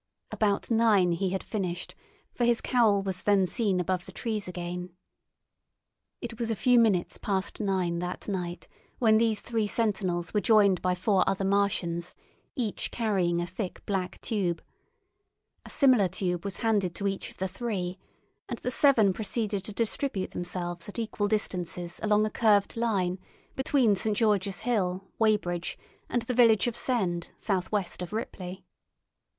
About 0.31 0.71
nine 0.71 1.11
he 1.11 1.29
had 1.29 1.43
finished, 1.43 1.93
for 2.33 2.43
his 2.43 2.59
cowl 2.59 3.03
was 3.03 3.21
then 3.21 3.45
seen 3.45 3.79
above 3.79 4.07
the 4.07 4.11
trees 4.11 4.47
again. 4.47 4.89
It 6.21 6.39
was 6.39 6.49
a 6.49 6.55
few 6.55 6.79
minutes 6.79 7.19
past 7.19 7.59
nine 7.59 7.99
that 7.99 8.27
night 8.27 8.67
when 8.97 9.19
these 9.19 9.41
three 9.41 9.67
sentinels 9.67 10.33
were 10.33 10.41
joined 10.41 10.81
by 10.81 10.95
four 10.95 11.23
other 11.29 11.45
Martians, 11.45 12.15
each 12.55 12.89
carrying 12.89 13.39
a 13.39 13.45
thick 13.45 13.85
black 13.85 14.19
tube. 14.21 14.63
A 15.67 15.69
similar 15.69 16.07
tube 16.07 16.45
was 16.45 16.61
handed 16.61 16.95
to 16.95 17.07
each 17.07 17.29
of 17.29 17.37
the 17.37 17.47
three, 17.47 17.99
and 18.49 18.57
the 18.57 18.71
seven 18.71 19.13
proceeded 19.13 19.63
to 19.65 19.71
distribute 19.71 20.31
themselves 20.31 20.89
at 20.89 20.97
equal 20.97 21.27
distances 21.27 21.99
along 22.01 22.25
a 22.25 22.31
curved 22.31 22.75
line 22.75 23.19
between 23.55 23.93
St. 23.93 24.17
George's 24.17 24.61
Hill, 24.61 25.03
Weybridge, 25.19 25.77
and 26.09 26.23
the 26.23 26.33
village 26.33 26.65
of 26.65 26.75
Send, 26.75 27.29
southwest 27.37 28.01
of 28.01 28.13
Ripley. 28.13 28.65